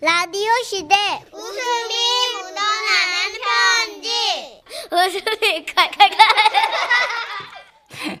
라디오 0.00 0.50
시대 0.62 0.94
웃음이 1.32 1.94
묻어나는 2.34 3.32
편지 3.40 4.62
웃음이 4.92 5.64
칼칼칼 5.64 6.18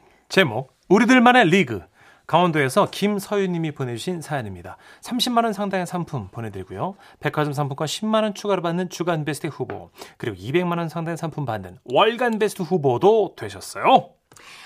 제목 0.30 0.74
우리들만의 0.88 1.44
리그 1.50 1.82
강원도에서 2.26 2.88
김서윤님이 2.90 3.72
보내주신 3.72 4.20
사연입니다. 4.20 4.78
30만 5.02 5.44
원 5.44 5.52
상당의 5.52 5.86
상품 5.86 6.28
보내드리고요. 6.28 6.96
백화점 7.20 7.52
상품권 7.52 7.86
10만 7.86 8.22
원 8.22 8.34
추가로 8.34 8.62
받는 8.62 8.88
주간 8.88 9.24
베스트 9.24 9.46
후보 9.46 9.90
그리고 10.16 10.36
200만 10.36 10.78
원 10.78 10.88
상당의 10.88 11.18
상품 11.18 11.44
받는 11.44 11.78
월간 11.84 12.38
베스트 12.38 12.62
후보도 12.62 13.34
되셨어요. 13.36 14.10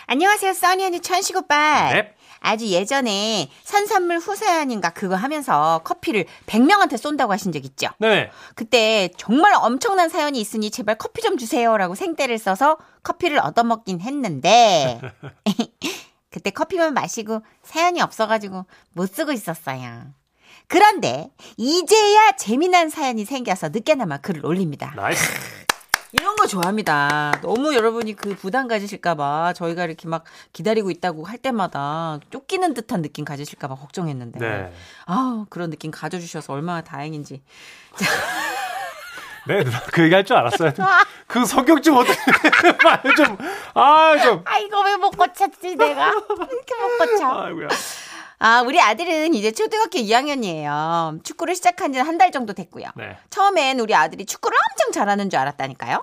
안녕하세요, 0.07 0.53
써니 0.53 0.85
언니 0.85 1.01
천식 1.01 1.37
오빠. 1.37 1.93
네. 1.93 2.15
아주 2.41 2.67
예전에 2.67 3.49
선선물 3.63 4.19
후사연인가 4.19 4.91
그거 4.91 5.15
하면서 5.15 5.81
커피를 5.85 6.25
100명한테 6.47 6.97
쏜다고 6.97 7.33
하신 7.33 7.53
적 7.53 7.65
있죠? 7.65 7.89
네. 7.99 8.31
그때 8.55 9.11
정말 9.17 9.53
엄청난 9.55 10.09
사연이 10.09 10.41
있으니 10.41 10.71
제발 10.71 10.97
커피 10.97 11.23
좀 11.23 11.37
주세요라고 11.37 11.95
생떼를 11.95 12.39
써서 12.39 12.79
커피를 13.03 13.39
얻어먹긴 13.39 14.01
했는데 14.01 15.01
그때 16.31 16.51
커피만 16.51 16.95
마시고 16.95 17.43
사연이 17.63 18.01
없어가지고 18.01 18.65
못 18.93 19.15
쓰고 19.15 19.33
있었어요. 19.33 20.07
그런데 20.67 21.31
이제야 21.57 22.33
재미난 22.39 22.91
사연이 22.91 23.25
생겨서 23.25 23.71
늦게나마 23.71 24.19
글을 24.19 24.47
올립니다. 24.47 24.93
nice. 24.97 25.60
이런 26.13 26.35
거 26.35 26.47
좋아합니다. 26.47 27.33
너무 27.41 27.73
여러분이 27.75 28.15
그 28.17 28.35
부담 28.35 28.67
가지실까봐 28.67 29.53
저희가 29.53 29.85
이렇게 29.85 30.09
막 30.09 30.25
기다리고 30.53 30.91
있다고 30.91 31.25
할 31.25 31.39
때마다 31.39 32.19
쫓기는 32.31 32.75
듯한 32.75 33.03
느낌 33.03 33.25
가지실까봐 33.25 33.77
걱정했는데. 33.77 34.39
네. 34.41 34.73
아 35.07 35.45
그런 35.51 35.71
느낌 35.71 35.91
가져주셔서 35.93 36.53
얼마나 36.53 36.81
다행인지. 36.81 37.43
네, 39.47 39.65
누나 39.65 39.81
그 39.93 40.03
얘기 40.03 40.15
할 40.15 40.25
줄 40.25 40.37
알았어요. 40.37 40.73
그 41.27 41.45
성격 41.47 41.83
좀 41.83 41.97
어떻게 41.97 42.19
말 42.85 43.03
좀, 43.17 43.39
아, 43.75 44.17
좀. 44.23 44.43
아 44.45 44.59
이거 44.59 44.81
왜 44.83 44.97
못 44.97 45.11
고쳤지 45.17 45.77
내가 45.77 46.09
이렇게 46.13 46.75
못 46.75 46.99
고쳐. 46.99 47.27
아이고야. 47.45 47.69
아 48.43 48.63
우리 48.63 48.81
아들은 48.81 49.35
이제 49.35 49.53
초등학교 49.53 49.99
2학년이에요. 49.99 51.23
축구를 51.25 51.55
시작한 51.55 51.93
지 51.93 51.99
한 52.01 52.17
달 52.17 52.33
정도 52.33 52.55
됐고요. 52.55 52.87
네. 52.97 53.17
처음엔 53.29 53.81
우리 53.81 53.95
아들이 53.95 54.25
축구를 54.25 54.57
엄청 54.73 54.93
잘하는 54.93 55.29
줄 55.29 55.39
알았다니까요. 55.41 56.03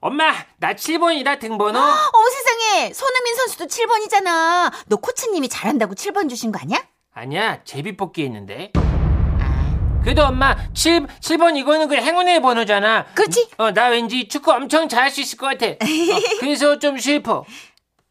엄마, 0.00 0.32
나 0.58 0.74
7번이다 0.74 1.40
등번호. 1.40 1.78
어머 1.80 2.28
세상에 2.30 2.92
손흥민 2.92 3.34
선수도 3.36 3.66
7번이잖아. 3.66 4.72
너 4.86 4.96
코치님이 4.96 5.48
잘한다고 5.48 5.94
7번 5.94 6.28
주신 6.30 6.52
거 6.52 6.60
아니야? 6.62 6.78
아니야, 7.14 7.62
제비뽑기 7.64 8.24
했는데. 8.24 8.70
아 8.76 10.00
그래도 10.02 10.24
엄마, 10.24 10.56
7, 10.74 11.06
7번 11.20 11.56
이거는 11.56 11.88
그 11.88 11.96
행운의 11.96 12.42
번호잖아. 12.42 13.06
그렇지. 13.14 13.50
어, 13.58 13.72
나 13.72 13.88
왠지 13.88 14.28
축구 14.28 14.52
엄청 14.52 14.88
잘할 14.88 15.10
수 15.10 15.20
있을 15.20 15.36
것 15.38 15.46
같아. 15.46 15.66
어, 15.66 15.76
그래서 16.40 16.78
좀 16.78 16.98
슬퍼. 16.98 17.44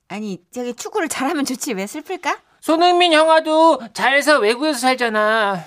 아니 0.09 0.41
저기 0.53 0.73
축구를 0.73 1.07
잘하면 1.07 1.45
좋지 1.45 1.73
왜 1.73 1.87
슬플까? 1.87 2.37
손흥민 2.61 3.11
형아도 3.11 3.79
잘해서 3.93 4.37
외국에서 4.37 4.79
살잖아. 4.79 5.63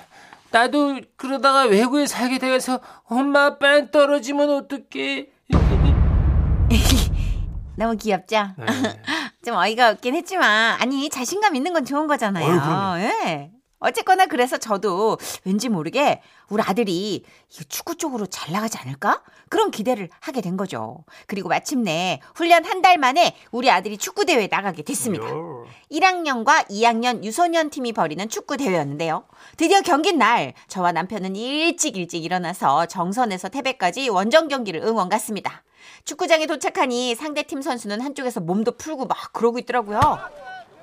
나도 0.52 1.00
그러다가 1.16 1.64
외국에 1.64 2.06
살게 2.06 2.38
돼서 2.38 2.78
엄마 3.08 3.46
아빠랑 3.46 3.90
떨어지면 3.90 4.48
어떡해. 4.50 5.26
너무 7.76 7.96
귀엽죠? 7.96 8.50
네. 8.56 8.66
좀 9.44 9.56
어이가 9.56 9.90
없긴 9.90 10.14
했지만 10.14 10.80
아니 10.80 11.10
자신감 11.10 11.56
있는 11.56 11.72
건 11.72 11.84
좋은 11.84 12.06
거잖아요. 12.06 13.02
예. 13.02 13.50
어쨌거나 13.84 14.26
그래서 14.26 14.56
저도 14.58 15.18
왠지 15.44 15.68
모르게 15.68 16.22
우리 16.48 16.62
아들이 16.62 17.14
이 17.16 17.24
축구 17.68 17.96
쪽으로 17.96 18.26
잘 18.26 18.52
나가지 18.52 18.78
않을까? 18.78 19.22
그런 19.48 19.70
기대를 19.70 20.08
하게 20.20 20.40
된 20.40 20.56
거죠. 20.56 21.04
그리고 21.26 21.48
마침내 21.48 22.20
훈련 22.34 22.64
한 22.64 22.84
달 22.84 22.98
만에 22.98 23.34
우리 23.50 23.70
아들이 23.70 23.96
축구 23.96 24.26
대회에 24.26 24.48
나가게 24.50 24.82
됐습니다. 24.82 25.26
요. 25.30 25.64
1학년과 25.90 26.68
2학년 26.68 27.24
유소년 27.24 27.70
팀이 27.70 27.92
벌이는 27.94 28.28
축구 28.28 28.58
대회였는데요. 28.58 29.24
드디어 29.56 29.80
경기 29.80 30.12
날 30.12 30.52
저와 30.68 30.92
남편은 30.92 31.34
일찍 31.34 31.96
일찍 31.96 32.24
일어나서 32.24 32.84
정선에서 32.86 33.48
태백까지 33.48 34.10
원정 34.10 34.48
경기를 34.48 34.82
응원 34.82 35.08
갔습니다. 35.08 35.62
축구장에 36.04 36.44
도착하니 36.46 37.14
상대팀 37.14 37.62
선수는 37.62 38.02
한쪽에서 38.02 38.40
몸도 38.40 38.72
풀고 38.76 39.06
막 39.06 39.32
그러고 39.32 39.58
있더라고요. 39.58 40.00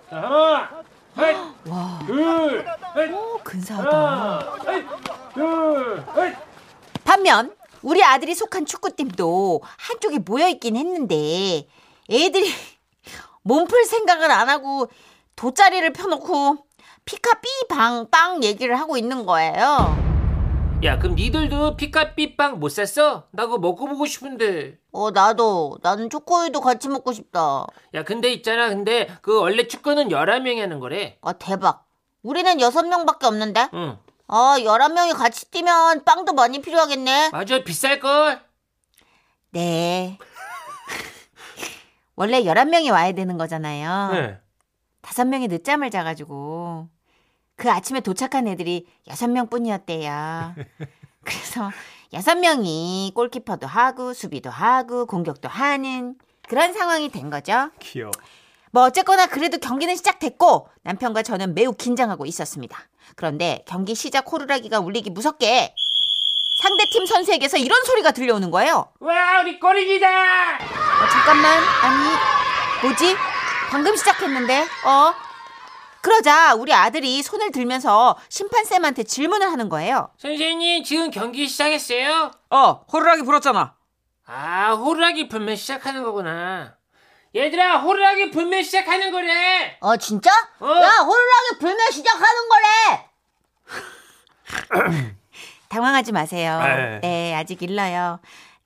자, 0.09 0.16
하나, 0.16 0.84
셋, 1.16 1.35
둘, 2.05 2.66
셋, 2.95 3.13
오, 3.13 3.38
근사하다. 3.44 4.63
셋, 4.63 4.85
둘, 5.33 6.03
셋. 6.16 6.35
반면 7.03 7.53
우리 7.81 8.03
아들이 8.03 8.33
속한 8.35 8.66
축구팀도 8.66 9.61
한쪽에 9.77 10.19
모여 10.19 10.47
있긴 10.47 10.75
했는데 10.77 11.67
애들이 12.09 12.51
몸풀 13.44 13.85
생각을 13.85 14.31
안 14.31 14.49
하고 14.49 14.88
돗자리를 15.35 15.91
펴놓고 15.94 16.57
피카 17.05 17.39
삐 17.41 17.47
방 17.69 18.07
빵 18.11 18.43
얘기를 18.43 18.79
하고 18.79 18.97
있는 18.97 19.25
거예요. 19.25 20.10
야, 20.84 20.97
그럼 20.97 21.16
니들도 21.16 21.78
피카삐빵 21.78 22.59
못 22.59 22.69
샀어? 22.69 23.28
나 23.31 23.46
그거 23.46 23.59
먹고 23.59 23.86
보고 23.86 24.06
싶은데. 24.08 24.80
어 24.92 25.12
나도 25.12 25.78
나는 25.84 26.09
초코우유도 26.09 26.59
같이 26.59 26.90
먹고 26.90 27.14
싶다. 27.14 27.68
야, 27.94 28.03
근데 28.03 28.31
있잖아. 28.34 28.69
근데 28.69 29.08
그 29.22 29.40
원래 29.40 29.68
축구는 29.68 30.09
11명이 30.09 30.59
하는 30.59 30.80
거래. 30.80 31.20
아 31.22 31.34
대박. 31.34 31.86
우리는 32.24 32.59
여섯 32.62 32.84
명밖에 32.84 33.28
없는데. 33.28 33.70
응. 33.75 33.97
아 34.28 34.58
열한 34.64 34.96
명이 34.96 35.14
같이 35.14 35.52
뛰면 35.52 36.03
빵도 36.03 36.34
많이 36.34 36.62
필요하겠네. 36.62 37.30
맞아, 37.31 37.64
비쌀걸? 37.64 38.41
네. 39.52 40.18
원래 42.16 42.41
11명이 42.41 42.91
와야 42.91 43.12
되는 43.12 43.38
거잖아요. 43.38 44.14
네. 44.14 44.40
다섯 45.02 45.25
명이 45.25 45.47
늦잠을 45.47 45.91
자가지고 45.91 46.88
그 47.61 47.69
아침에 47.69 47.99
도착한 47.99 48.47
애들이 48.47 48.88
여섯 49.07 49.29
명 49.29 49.47
뿐이었대요. 49.47 50.55
그래서 51.23 51.69
여섯 52.11 52.33
명이 52.39 53.11
골키퍼도 53.13 53.67
하고 53.67 54.16
수비도 54.16 54.49
하고 54.49 55.05
공격도 55.05 55.47
하는 55.47 56.16
그런 56.49 56.73
상황이 56.73 57.09
된 57.09 57.29
거죠. 57.29 57.69
귀여워. 57.77 58.11
뭐 58.72 58.85
어쨌거나 58.85 59.27
그래도 59.27 59.59
경기는 59.59 59.95
시작됐고 59.95 60.69
남편과 60.81 61.22
저는 61.22 61.53
매우 61.53 61.72
긴장하고 61.73 62.25
있었습니다. 62.25 62.79
그런데 63.16 63.63
경기 63.67 63.93
시작 63.93 64.31
호루라기가 64.33 64.79
울리기 64.79 65.11
무섭게 65.11 65.75
상대팀 66.63 67.05
선수에게서 67.05 67.57
이런 67.57 67.83
소리가 67.83 68.09
들려오는 68.09 68.49
거예요. 68.49 68.88
와, 69.01 69.41
우리 69.41 69.59
꼬리기다! 69.59 70.07
어, 70.07 71.09
잠깐만. 71.11 71.59
아니, 71.83 72.88
뭐지? 72.88 73.16
방금 73.69 73.95
시작했는데, 73.95 74.61
어? 74.61 75.31
그러자 76.01 76.56
우리 76.56 76.73
아들이 76.73 77.22
손을 77.22 77.51
들면서 77.51 78.17
심판쌤한테 78.29 79.03
질문을 79.03 79.51
하는 79.51 79.69
거예요. 79.69 80.09
선생님, 80.17 80.84
지금 80.84 81.12
경기 81.12 81.47
시작했어요? 81.47 82.31
어, 82.50 82.85
호루라기 82.91 83.23
불었잖아. 83.23 83.75
아, 84.25 84.72
호루라기 84.73 85.28
불면 85.28 85.56
시작하는 85.56 86.03
거구나. 86.03 86.75
얘들아, 87.35 87.78
호루라기 87.79 88.31
불면 88.31 88.61
시작하는 88.63 89.11
거래! 89.11 89.78
어, 89.79 89.95
진짜? 89.97 90.29
어. 90.59 90.66
야, 90.67 90.90
호루라기 91.00 91.59
불면 91.59 91.91
시작하는 91.91 92.50
거래! 92.50 93.07
당황하지 95.69 96.11
마세요. 96.11 96.59
네. 96.61 97.00
네, 97.01 97.35
아직 97.35 97.61
일러요. 97.61 98.19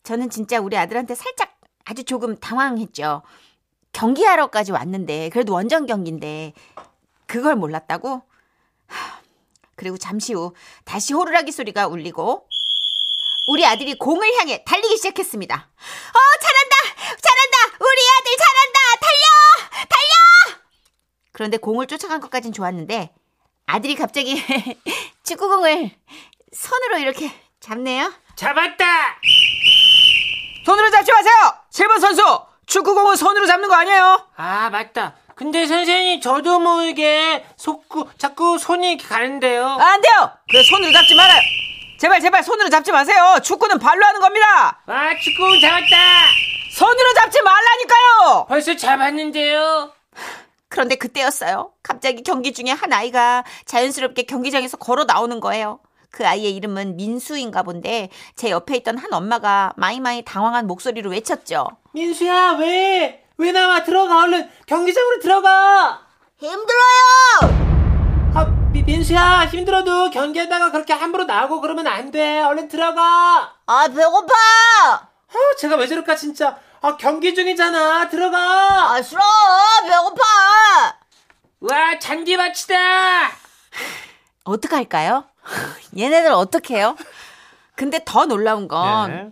저는 0.04 0.32
진짜 0.32 0.60
우리 0.60 0.76
아들한테 0.78 1.14
살짝 1.14 1.56
아주 1.86 2.04
조금 2.04 2.38
당황했죠. 2.38 3.22
경기하러까지 3.92 4.72
왔는데, 4.72 5.30
그래도 5.30 5.54
원정 5.54 5.86
경기인데, 5.86 6.54
그걸 7.28 7.56
몰랐다고? 7.56 8.22
하, 8.88 9.22
그리고 9.76 9.98
잠시 9.98 10.34
후 10.34 10.54
다시 10.86 11.14
호루라기 11.14 11.52
소리가 11.52 11.88
울리고, 11.88 12.48
우리 13.48 13.66
아들이 13.66 13.98
공을 13.98 14.34
향해 14.40 14.64
달리기 14.66 14.98
시작했습니다. 14.98 15.56
어, 15.56 16.20
잘한다! 16.42 16.76
잘한다! 17.22 17.78
우리 17.80 18.02
아들 18.20 18.32
잘한다! 18.38 18.80
달려! 19.02 19.86
달려! 19.88 20.62
그런데 21.32 21.58
공을 21.58 21.88
쫓아간 21.88 22.20
것까진 22.22 22.54
좋았는데, 22.54 23.14
아들이 23.68 23.96
갑자기 23.96 24.42
축구공을 25.24 25.92
손으로 26.54 26.98
이렇게 27.00 27.32
잡네요. 27.60 28.14
잡았다! 28.36 28.86
손으로 30.66 30.90
잡지 30.92 31.12
마세요! 31.12 31.34
7번 31.72 32.00
선수! 32.00 32.24
축구공은 32.66 33.16
손으로 33.16 33.46
잡는 33.46 33.70
거 33.70 33.76
아니에요? 33.76 34.28
아, 34.38 34.70
맞다. 34.72 35.16
근데 35.36 35.66
선생님, 35.66 36.22
저도 36.22 36.60
모르게 36.60 37.44
속구, 37.58 38.08
자꾸 38.18 38.58
손이 38.58 38.98
가는데요. 38.98 39.66
아, 39.68 39.84
안 39.84 40.02
돼요! 40.02 40.32
그래, 40.50 40.64
손으로 40.64 40.94
잡지 40.94 41.14
말아요! 41.14 41.42
제발, 42.00 42.22
제발, 42.22 42.42
손으로 42.42 42.70
잡지 42.70 42.92
마세요! 42.94 43.38
축구는 43.44 43.80
발로 43.80 44.06
하는 44.06 44.22
겁니다! 44.22 44.82
아, 44.86 45.10
축구 45.22 45.60
잡았다! 45.60 45.96
손으로 46.72 47.14
잡지 47.16 47.40
말라니까요! 47.42 48.46
벌써 48.48 48.76
잡았는데요. 48.78 49.92
그런데 50.70 50.96
그때였어요. 50.96 51.72
갑자기 51.84 52.24
경기 52.24 52.54
중에 52.54 52.72
한 52.72 52.94
아이가 52.94 53.44
자연스럽게 53.66 54.24
경기장에서 54.24 54.78
걸어 54.78 55.04
나오는 55.04 55.40
거예요. 55.42 55.80
그 56.12 56.26
아이의 56.26 56.56
이름은 56.56 56.96
민수인가 56.96 57.64
본데 57.64 58.10
제 58.38 58.50
옆에 58.50 58.78
있던 58.78 58.98
한 58.98 59.14
엄마가 59.14 59.74
마이마이 59.76 60.24
당황한 60.24 60.66
목소리로 60.68 61.10
외쳤죠. 61.12 61.68
민수야 61.94 62.58
왜? 62.60 63.25
왜 63.38 63.52
나와 63.52 63.84
들어가 63.84 64.24
얼른 64.24 64.50
경기장으로 64.66 65.20
들어가. 65.20 66.02
힘들어요. 66.38 67.66
아 68.34 68.46
미, 68.72 68.84
민수야 68.84 69.46
힘들어도 69.48 70.10
경기하다가 70.12 70.72
그렇게 70.72 70.94
함부로 70.94 71.26
나오고 71.26 71.62
그러면 71.62 71.88
안 71.88 72.12
돼. 72.12 72.42
얼른 72.42 72.68
들어가. 72.68 73.54
아 73.66 73.88
배고파. 73.88 74.34
아 74.34 75.10
제가 75.60 75.76
왜 75.76 75.88
저럴까 75.88 76.16
진짜. 76.16 76.58
아 76.82 76.96
경기 76.98 77.34
중이잖아. 77.34 78.10
들어가. 78.10 78.94
아 78.94 79.02
싫어. 79.02 79.22
배고파. 79.84 80.22
와 81.62 82.00
잔디밭이다. 82.00 83.32
어떡할까요? 84.44 85.26
얘네들 85.98 86.32
어떡해요? 86.32 86.96
근데 87.76 88.00
더 88.06 88.26
놀라운 88.26 88.68
건 88.68 89.12
네. 89.12 89.32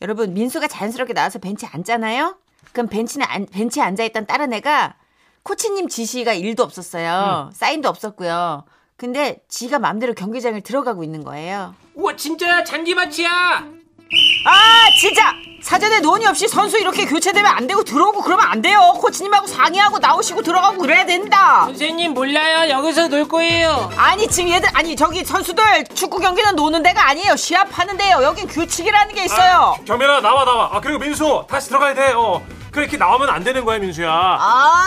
여러분 0.00 0.32
민수가 0.34 0.68
자연스럽게 0.68 1.12
나와서 1.12 1.38
벤치에 1.38 1.68
앉잖아요. 1.72 2.36
그럼 2.76 2.88
벤치는 2.90 3.24
안- 3.26 3.46
벤치에 3.46 3.82
앉아있던 3.82 4.26
다른 4.26 4.52
애가 4.52 4.96
코치님 5.44 5.88
지시가 5.88 6.34
일도 6.34 6.62
없었어요. 6.62 7.48
사인도 7.54 7.88
없었고요. 7.88 8.64
근데 8.98 9.38
지가 9.48 9.78
마음대로 9.78 10.12
경기장을 10.12 10.60
들어가고 10.60 11.02
있는 11.02 11.24
거예요. 11.24 11.74
우와 11.94 12.16
진짜야 12.16 12.64
잔디밭이야. 12.64 13.30
아 13.30 14.90
진짜 15.00 15.32
사전에 15.62 16.00
논의 16.00 16.26
없이 16.28 16.46
선수 16.46 16.78
이렇게 16.78 17.06
교체되면 17.06 17.50
안 17.50 17.66
되고 17.66 17.82
들어오고 17.82 18.22
그러면 18.22 18.46
안 18.46 18.62
돼요 18.62 18.78
코치님하고 19.00 19.46
상의하고 19.48 19.98
나오시고 19.98 20.42
들어가고 20.42 20.78
그래야 20.78 21.04
된다 21.06 21.64
선생님 21.64 22.12
몰라요. 22.14 22.68
여기서 22.70 23.08
놀 23.08 23.26
거예요. 23.26 23.90
아니 23.96 24.28
지금 24.28 24.50
얘들 24.50 24.68
아니 24.74 24.94
저기 24.94 25.24
선수들 25.24 25.86
축구 25.94 26.18
경기는 26.20 26.54
노는 26.54 26.82
데가 26.82 27.08
아니에요 27.08 27.36
시합하는 27.36 27.96
데요 27.96 28.22
여긴 28.22 28.46
규칙이라는 28.46 29.14
게 29.14 29.24
있어요 29.24 29.76
경민아 29.86 30.20
나와 30.20 30.44
나와. 30.44 30.70
아 30.76 30.80
그리고 30.80 30.98
민수 30.98 31.44
다시 31.48 31.68
들어가야 31.68 31.94
돼. 31.94 32.12
어. 32.12 32.44
그렇게 32.76 32.98
나오면 32.98 33.30
안 33.30 33.42
되는 33.42 33.64
거야 33.64 33.78
민수야. 33.78 34.10
아 34.10 34.86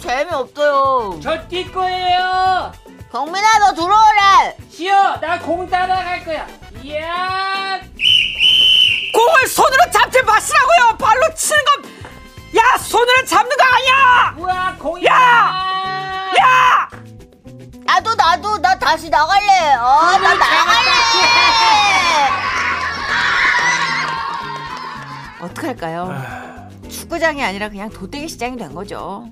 재미없어요. 0.00 1.18
저 1.20 1.48
뛸 1.48 1.72
거예요. 1.72 2.70
경민아 3.10 3.58
너 3.58 3.74
들어오래. 3.74 4.56
쉬어. 4.70 5.18
나 5.20 5.36
공 5.40 5.68
따라갈 5.68 6.24
거야. 6.24 6.46
이야. 6.84 7.80
공을 9.12 9.46
손으로 9.48 9.90
잡지 9.92 10.22
마시라고요 10.22 10.96
발로 10.98 11.34
치는 11.34 11.64
건 11.64 11.96
야 12.54 12.78
손으로 12.78 13.24
잡는 13.26 13.56
거 13.56 13.64
아니야 13.64 14.34
우와 14.38 14.74
공이. 14.78 15.04
야! 15.04 16.30
야 16.38 16.88
나도 17.86 18.14
나도 18.14 18.56
나 18.58 18.78
다시 18.78 19.10
나갈래. 19.10 19.74
어나 19.74 20.34
나갈래. 20.34 20.90
어떡할까요? 25.40 26.45
축구장이 26.88 27.42
아니라 27.42 27.68
그냥 27.68 27.90
도떼기 27.90 28.28
시장이 28.28 28.56
된 28.56 28.74
거죠. 28.74 29.28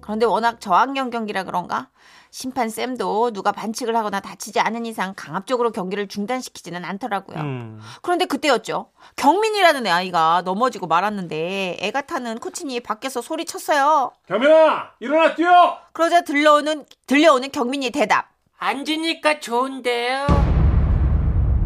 그런데 0.00 0.26
워낙 0.26 0.60
저학년 0.60 1.10
경기라 1.10 1.44
그런가? 1.44 1.88
심판 2.30 2.70
쌤도 2.70 3.32
누가 3.32 3.52
반칙을 3.52 3.94
하거나 3.94 4.20
다치지 4.20 4.58
않은 4.58 4.86
이상 4.86 5.12
강압적으로 5.14 5.70
경기를 5.70 6.08
중단시키지는 6.08 6.84
않더라고요. 6.84 7.38
음. 7.38 7.80
그런데 8.00 8.24
그때였죠. 8.24 8.90
경민이라는 9.16 9.86
아이가 9.86 10.42
넘어지고 10.44 10.86
말았는데 10.86 11.76
애가 11.80 12.02
타는 12.02 12.38
코치님이 12.38 12.80
밖에서 12.80 13.20
소리쳤어요. 13.20 14.12
경민아 14.26 14.92
일어나 15.00 15.34
뛰어. 15.34 15.78
그러자 15.92 16.22
들려오는 16.22 16.86
들려오는 17.06 17.50
경민이의 17.52 17.92
대답. 17.92 18.30
앉으니까 18.58 19.40
좋은데요. 19.40 20.26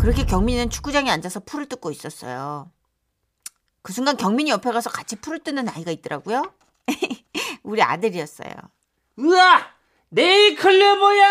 그렇게 0.00 0.24
경민이는 0.26 0.68
축구장에 0.68 1.10
앉아서 1.10 1.40
풀을 1.46 1.66
뜯고 1.66 1.90
있었어요. 1.92 2.70
그 3.86 3.92
순간 3.92 4.16
경민이 4.16 4.50
옆에 4.50 4.72
가서 4.72 4.90
같이 4.90 5.14
풀을 5.14 5.38
뜯는 5.38 5.68
아이가 5.68 5.92
있더라고요. 5.92 6.50
우리 7.62 7.80
아들이었어요. 7.80 8.50
우와 9.16 9.64
네이클로버야. 10.08 11.28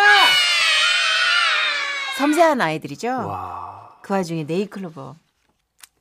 섬세한 2.18 2.62
아이들이죠. 2.62 3.10
와. 3.10 3.98
그 4.02 4.13
와중에 4.13 4.46
네이클로버. 4.46 5.18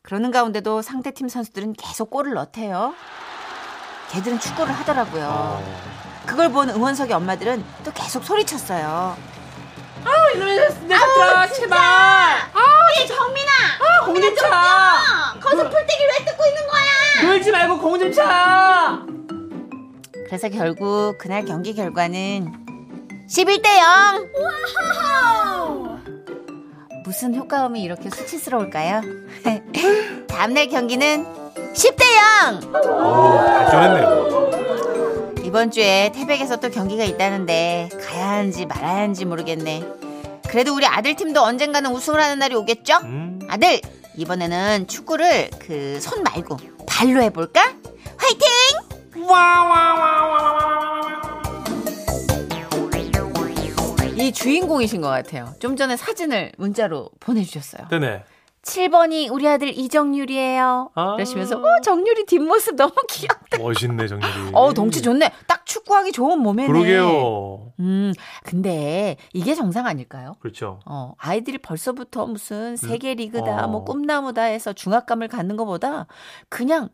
그러는 0.03 0.31
가운데도 0.31 0.81
상대팀 0.81 1.29
선수들은 1.29 1.73
계속 1.73 2.11
골을 2.11 2.35
넣대요. 2.35 2.95
걔들은 4.13 4.39
축구를 4.39 4.73
하더라고요. 4.75 5.27
어. 5.29 6.25
그걸 6.25 6.53
본 6.53 6.71
응원석의 6.71 7.15
엄마들은 7.15 7.65
또 7.85 7.93
계속 7.93 8.23
소리쳤어요. 8.23 9.17
이러면서 10.35 10.81
내가 10.87 11.47
제발. 11.49 11.79
우리 12.55 13.07
경민아. 13.07 13.51
공좀 14.05 14.37
차. 14.37 15.35
거기서 15.41 15.69
풀떼기 15.71 16.05
왜 16.05 16.25
뜯고 16.25 16.45
있는 16.47 16.63
거야? 16.67 16.83
놀지 17.31 17.51
말고 17.53 17.79
공 17.79 17.99
좀 17.99 18.13
차. 18.13 19.01
그래서 20.27 20.49
결국 20.49 21.17
그날 21.19 21.45
경기 21.45 21.75
결과는 21.75 22.53
11대 23.29 23.67
0. 23.79 24.29
무슨 27.05 27.35
효과음이 27.35 27.83
이렇게 27.83 28.09
수치스러울까요? 28.11 29.03
다음날 30.29 30.69
경기는 30.69 31.27
10대 31.75 32.03
0. 32.63 32.75
오, 32.75 33.37
발전했네요. 33.39 34.25
이번 35.45 35.71
주에 35.71 36.11
태백에서 36.15 36.57
또 36.57 36.71
경기가 36.71 37.05
있다는데 37.05 37.91
가야 38.05 38.31
하는지 38.31 38.67
말아야 38.67 38.95
하는지 38.97 39.25
모르겠네. 39.25 39.85
그래도 40.55 40.73
우리 40.73 40.87
아들 40.87 41.17
팀도 41.17 41.43
언젠가는 41.43 41.91
우승을 41.91 42.23
하는 42.23 42.39
날이 42.39 42.55
오겠죠? 42.55 42.99
음. 43.03 43.41
아들 43.49 43.81
이번에는 44.17 44.87
축구를 44.87 45.51
그 45.59 45.99
손 46.01 46.23
말고 46.23 46.59
발로 46.87 47.21
해볼까? 47.23 47.75
화이팅! 48.17 48.49
이 54.17 54.31
주인공이신 54.31 55.01
것 55.01 55.09
같아요. 55.09 55.53
좀 55.59 55.75
전에 55.75 55.97
사진을 55.97 56.53
문자로 56.57 57.11
보내주셨어요. 57.19 57.89
네네. 57.89 58.23
7번이 58.65 59.31
우리 59.33 59.47
아들 59.47 59.69
이정률이에요. 59.69 60.91
아. 60.95 61.13
그러시면서 61.15 61.59
어 61.59 61.81
정률이 61.83 62.27
뒷모습 62.27 62.77
너무 62.77 62.93
귀엽다. 63.11 63.59
멋있네 63.59 64.07
정렬이. 64.09 64.51
어 64.53 64.73
덩치 64.73 65.03
좋네. 65.03 65.31
딱 65.47 65.67
축구하기 65.67 66.13
좋은 66.13 66.39
몸매네. 66.41 66.69
그러게요. 66.73 67.73
음 67.81 68.13
근데 68.43 69.17
이게 69.33 69.55
정상 69.55 69.87
아닐까요? 69.87 70.37
그렇죠. 70.41 70.81
어 70.87 71.13
아이들이 71.19 71.59
벌써부터 71.59 72.27
무슨 72.27 72.77
세계 72.77 73.15
리그다 73.15 73.67
어. 73.67 73.69
뭐 73.69 73.85
꿈나무다 73.85 74.43
해서 74.43 74.73
중압감을 74.73 75.29
갖는 75.29 75.57
것보다 75.57 76.07
그냥 76.49 76.89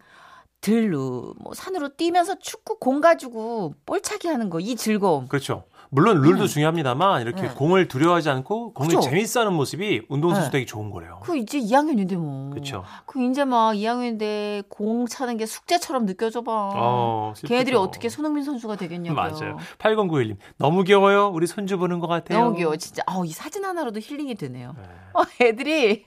들로 0.61 1.35
뭐 1.41 1.55
산으로 1.55 1.89
뛰면서 1.97 2.39
축구 2.39 2.79
공 2.79 3.01
가지고 3.01 3.75
볼차기 3.87 4.29
하는 4.29 4.51
거 4.51 4.61
이 4.61 4.77
즐거움. 4.77 5.27
그렇죠. 5.29 5.65
물론 5.93 6.21
룰도 6.21 6.47
중요합니다만 6.47 7.23
이렇게 7.23 7.43
네. 7.43 7.49
공을 7.49 7.89
두려워하지 7.89 8.31
않고 8.31 8.75
공을 8.75 8.89
그죠? 8.89 9.01
재밌어하는 9.01 9.53
모습이 9.53 10.03
운동선수 10.09 10.49
네. 10.49 10.53
되게 10.53 10.65
좋은 10.67 10.91
거래요. 10.91 11.21
그 11.23 11.37
이제 11.37 11.59
2학년인데 11.59 12.15
뭐. 12.17 12.51
그렇죠. 12.51 12.85
그 13.07 13.23
이제 13.25 13.45
막 13.45 13.73
2학년인데 13.75 14.65
공 14.69 15.07
차는 15.07 15.37
게 15.37 15.47
숙제처럼 15.47 16.07
느껴져 16.07 16.43
봐. 16.43 16.53
어. 16.75 17.35
걔네들이 17.45 17.77
어떻게 17.77 18.09
손흥민 18.09 18.45
선수가 18.45 18.77
되겠냐고요. 18.77 19.15
맞아요. 19.21 19.57
8091님 19.79 20.37
너무 20.59 20.85
귀여워요. 20.85 21.29
우리 21.29 21.49
손주 21.49 21.77
보는 21.77 21.99
것 21.99 22.07
같아요. 22.07 22.39
너무 22.39 22.57
귀여워 22.57 22.77
진짜. 22.77 23.03
어, 23.07 23.25
이 23.25 23.31
사진 23.33 23.65
하나로도 23.65 23.99
힐링이 24.01 24.37
되네요. 24.37 24.75
네. 24.77 24.83
어, 25.15 25.23
애들이 25.45 26.07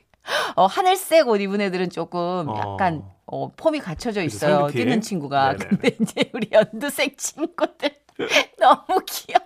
어, 0.55 0.65
하늘색 0.65 1.27
옷 1.27 1.41
입은 1.41 1.59
애들은 1.59 1.89
조금 1.89 2.47
어. 2.47 2.57
약간 2.57 3.03
어, 3.25 3.51
폼이 3.55 3.79
갖춰져 3.79 4.23
있어요. 4.23 4.67
뛰는 4.67 5.01
친구가. 5.01 5.53
네네네. 5.57 5.67
근데 5.69 5.97
이제 6.01 6.31
우리 6.33 6.47
연두색 6.51 7.17
친구들 7.17 7.91
너무 8.59 9.01
귀여워. 9.05 9.42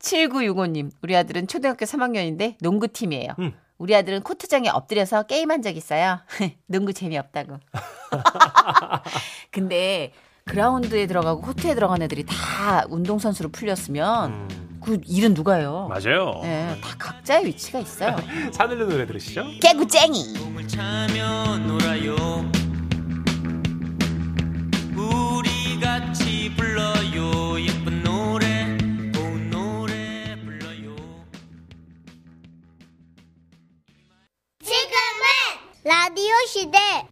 7965님, 0.00 0.90
우리 1.02 1.16
아들은 1.16 1.48
초등학교 1.48 1.84
3학년인데 1.84 2.56
농구팀이에요. 2.60 3.34
음. 3.38 3.52
우리 3.78 3.94
아들은 3.94 4.22
코트장에 4.22 4.68
엎드려서 4.68 5.24
게임한 5.24 5.62
적 5.62 5.76
있어요. 5.76 6.20
농구 6.66 6.92
재미없다고. 6.92 7.58
근데 9.50 10.12
그라운드에 10.44 11.06
들어가고 11.06 11.42
코트에 11.42 11.74
들어간 11.74 12.02
애들이 12.02 12.24
다 12.26 12.84
운동선수로 12.88 13.50
풀렸으면 13.50 14.30
음, 14.32 14.78
그 14.82 15.00
일은 15.06 15.34
누가 15.34 15.54
해요? 15.54 15.88
맞아요. 15.88 16.40
네, 16.42 16.76
다 16.80 16.94
각자의 16.98 17.46
위치가 17.46 17.78
있어요. 17.78 18.16
사늘의 18.52 18.88
노래 18.88 19.06
들으시죠? 19.06 19.44
놀아요 21.66 22.16
우리 24.96 25.78
같이 25.80 26.52
불러요 26.56 27.58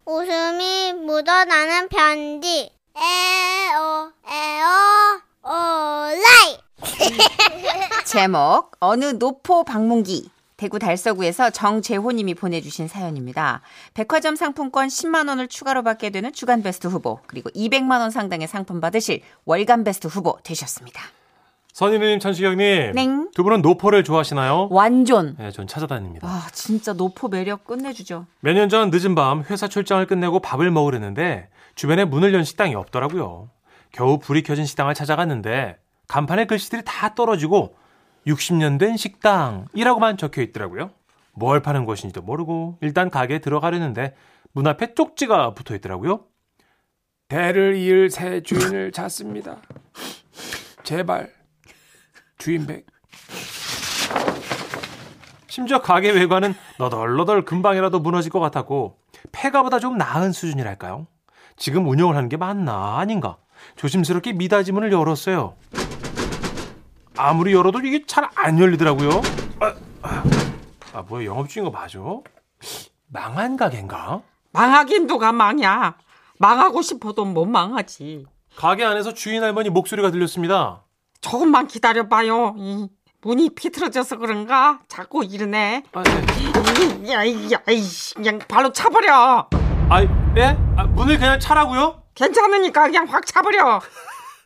웃음이 0.09 0.93
묻어나는 0.93 1.89
편지 1.89 2.71
에어 2.95 4.09
에어 4.25 5.21
오라이 5.43 6.57
제목 8.05 8.71
어느 8.79 9.03
노포 9.03 9.65
방문기 9.65 10.31
대구 10.55 10.79
달서구에서 10.79 11.49
정재호님이 11.49 12.35
보내주신 12.35 12.87
사연입니다. 12.87 13.61
백화점 13.93 14.37
상품권 14.37 14.87
10만 14.87 15.27
원을 15.27 15.49
추가로 15.49 15.83
받게 15.83 16.11
되는 16.11 16.31
주간 16.31 16.63
베스트 16.63 16.87
후보 16.87 17.19
그리고 17.27 17.49
200만 17.49 17.99
원 17.99 18.09
상당의 18.09 18.47
상품 18.47 18.79
받으실 18.79 19.21
월간 19.43 19.83
베스트 19.83 20.07
후보 20.07 20.37
되셨습니다. 20.41 21.01
선희님, 21.81 22.17
천식영님. 22.17 22.93
넹. 22.95 23.29
두 23.35 23.43
분은 23.43 23.61
노포를 23.61 24.03
좋아하시나요? 24.03 24.69
완전 24.71 25.35
네, 25.37 25.51
전 25.51 25.67
찾아다닙니다. 25.67 26.25
와 26.27 26.47
진짜 26.51 26.91
노포 26.93 27.27
매력 27.27 27.65
끝내주죠. 27.65 28.25
몇 28.39 28.53
년 28.55 28.67
전 28.67 28.89
늦은 28.89 29.13
밤 29.13 29.43
회사 29.43 29.67
출장을 29.67 30.03
끝내고 30.07 30.39
밥을 30.39 30.71
먹으려는데 30.71 31.49
주변에 31.75 32.03
문을 32.03 32.33
연 32.33 32.43
식당이 32.43 32.73
없더라고요. 32.73 33.51
겨우 33.91 34.17
불이 34.17 34.41
켜진 34.41 34.65
식당을 34.65 34.95
찾아갔는데 34.95 35.77
간판에 36.07 36.45
글씨들이 36.45 36.81
다 36.83 37.13
떨어지고 37.13 37.75
60년 38.25 38.79
된 38.79 38.97
식당이라고만 38.97 40.17
적혀 40.17 40.41
있더라고요. 40.41 40.89
뭘 41.33 41.61
파는 41.61 41.85
곳인지도 41.85 42.23
모르고 42.23 42.79
일단 42.81 43.11
가게에 43.11 43.37
들어가려는데 43.37 44.15
문 44.51 44.65
앞에 44.65 44.95
쪽지가 44.95 45.53
붙어 45.53 45.75
있더라고요. 45.75 46.21
배를 47.27 47.75
이을 47.75 48.09
새 48.09 48.41
주인을 48.41 48.91
찾습니다. 48.97 49.57
제발 50.83 51.36
주인백 52.37 52.85
심지어 55.47 55.81
가게 55.81 56.11
외관은 56.11 56.53
너덜너덜 56.77 57.43
금방이라도 57.45 57.99
무너질 57.99 58.31
것 58.31 58.39
같았고 58.39 58.97
폐가보다 59.31 59.79
좀 59.79 59.97
나은 59.97 60.31
수준이랄까요? 60.31 61.07
지금 61.55 61.87
운영을 61.87 62.15
하는 62.15 62.29
게 62.29 62.37
맞나 62.37 62.97
아닌가 62.99 63.37
조심스럽게 63.75 64.33
미닫이 64.33 64.71
문을 64.71 64.91
열었어요. 64.91 65.55
아무리 67.17 67.53
열어도 67.53 67.79
이게 67.79 68.05
잘 68.05 68.29
안 68.35 68.59
열리더라고요. 68.59 69.09
아, 69.59 69.73
아, 70.03 70.23
아, 70.93 71.01
뭐야 71.01 71.25
영업 71.25 71.49
중인 71.49 71.65
거 71.71 71.71
맞아? 71.75 71.99
망한 73.07 73.57
가게인가? 73.57 74.21
망하긴 74.51 75.07
누가 75.07 75.31
망이야. 75.31 75.97
망하고 76.37 76.83
싶어도 76.83 77.25
못 77.25 77.45
망하지. 77.45 78.27
가게 78.55 78.83
안에서 78.85 79.13
주인 79.15 79.41
할머니 79.43 79.69
목소리가 79.71 80.11
들렸습니다. 80.11 80.83
조금만 81.29 81.67
기다려봐요. 81.67 82.55
이 82.57 82.87
문이 83.21 83.49
비틀어져서 83.49 84.17
그런가? 84.17 84.79
자꾸 84.87 85.25
이러네. 85.25 85.83
아, 85.91 86.03
네. 86.03 86.11
이, 87.03 87.11
야, 87.11 87.23
이, 87.23 87.51
야, 87.51 87.61
이씨, 87.69 88.15
그냥 88.15 88.39
발로 88.47 88.71
차버려. 88.71 89.49
아, 89.89 90.01
예? 90.37 90.57
아, 90.77 90.83
문을 90.85 91.17
그냥 91.17 91.37
차라고요? 91.37 92.01
괜찮으니까 92.15 92.83
그냥 92.83 93.05
확 93.09 93.25
차버려. 93.25 93.81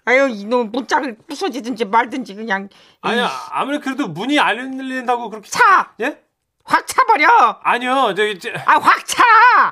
아유, 0.06 0.28
이놈 0.30 0.72
문짝을 0.72 1.18
부서지든지 1.28 1.86
말든지 1.86 2.34
그냥. 2.34 2.68
아니야, 3.02 3.30
아무리 3.52 3.80
그래도 3.80 4.08
문이 4.08 4.40
안 4.40 4.58
열린다고 4.58 5.30
그렇게 5.30 5.50
차! 5.50 5.94
예? 6.02 6.20
확 6.64 6.88
차버려! 6.88 7.60
아니요, 7.62 8.16
저기 8.18 8.40
저, 8.40 8.50
아, 8.66 8.80
확 8.80 9.06
차! 9.06 9.24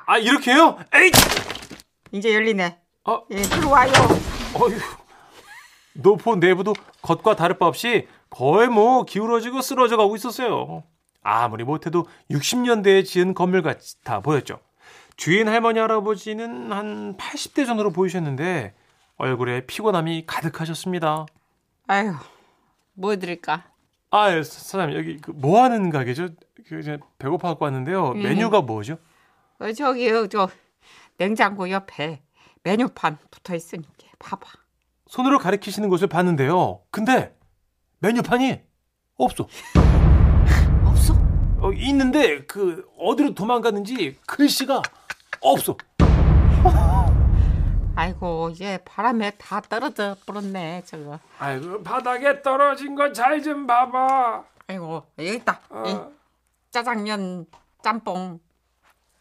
아 0.06 0.18
이렇게요? 0.20 0.78
에이! 0.94 1.12
이제 2.12 2.36
열리네. 2.36 2.78
어, 3.06 3.22
예, 3.32 3.42
들어와요. 3.42 3.92
어휴. 4.54 4.99
노포 6.02 6.36
내부도 6.38 6.74
겉과 7.02 7.36
다를 7.36 7.58
바 7.58 7.66
없이 7.68 8.08
거의 8.30 8.68
뭐 8.68 9.04
기울어지고 9.04 9.62
쓰러져 9.62 9.98
가고 9.98 10.16
있었어요. 10.16 10.84
아무리 11.22 11.64
못해도 11.64 12.06
60년대에 12.32 13.06
지은 13.06 13.34
건물 13.34 13.62
같아 13.62 14.20
보였죠. 14.22 14.60
주인 15.18 15.48
할머니 15.50 15.80
할아버지는 15.80 16.72
한 16.72 17.18
80대 17.18 17.66
정도로 17.66 17.92
보이셨는데 17.92 18.74
얼굴에 19.18 19.66
피곤함이 19.66 20.24
가득하셨습니다. 20.26 21.26
아유, 21.88 22.14
뭐 22.94 23.16
드릴까? 23.18 23.66
아, 24.12 24.32
예, 24.36 24.42
사- 24.44 24.60
사장님 24.60 24.98
여기 24.98 25.18
그 25.18 25.32
뭐 25.34 25.62
하는 25.62 25.90
가게죠? 25.90 26.30
그 26.68 26.98
배고파 27.18 27.50
갖고 27.50 27.66
왔는데요. 27.66 28.14
메뉴가 28.14 28.62
뭐죠? 28.62 28.98
어, 29.60 29.72
저기요, 29.74 30.28
저, 30.28 30.48
냉장고 31.18 31.70
옆에 31.70 32.22
메뉴판 32.64 33.18
붙어 33.30 33.56
있으니까 33.56 33.90
봐봐. 34.20 34.48
손으로 35.10 35.40
가리키시는 35.40 35.90
곳을 35.90 36.08
봤는데요. 36.08 36.82
근데 36.92 37.36
메뉴판이 37.98 38.62
없어. 39.18 39.48
없어? 40.86 41.14
어, 41.58 41.72
있는데 41.74 42.46
그 42.46 42.88
어디로 42.98 43.34
도망갔는지 43.34 44.18
글씨가 44.28 44.84
없어. 45.42 45.76
아이고, 47.96 48.52
이제 48.52 48.78
바람에 48.86 49.32
다 49.32 49.60
떨어져 49.60 50.16
버렸네, 50.26 50.84
저거. 50.86 51.20
아이고 51.40 51.84
바닥에 51.84 52.42
떨어진 52.42 52.96
거 52.96 53.12
잘 53.12 53.42
좀 53.42 53.68
봐봐. 53.68 54.44
아이고, 54.68 55.04
여기 55.18 55.34
있다. 55.36 55.60
이 55.86 55.92
어. 55.92 56.12
짜장면, 56.72 57.48
짬뽕. 57.84 58.40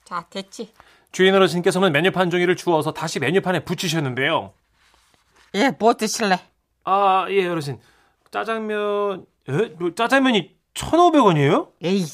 자, 0.04 0.24
됐지. 0.30 0.72
주인 1.10 1.34
어르신께서는 1.34 1.90
메뉴판 1.92 2.30
종이를 2.30 2.54
주워서 2.56 2.92
다시 2.92 3.18
메뉴판에 3.18 3.64
붙이셨는데요. 3.64 4.52
예, 5.54 5.70
뭐 5.78 5.94
드실래? 5.94 6.38
아, 6.84 7.26
예, 7.30 7.46
어르신. 7.46 7.78
짜장면, 8.30 9.26
에? 9.48 9.52
뭐 9.78 9.94
짜장면이 9.94 10.56
1,500원이에요? 10.74 11.68
에이, 11.82 12.04